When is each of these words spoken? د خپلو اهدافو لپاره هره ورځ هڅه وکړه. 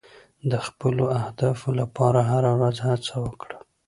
د 0.51 0.53
خپلو 0.67 1.03
اهدافو 1.19 1.69
لپاره 1.79 2.19
هره 2.31 2.51
ورځ 2.59 2.77
هڅه 2.87 3.13
وکړه. 3.25 3.57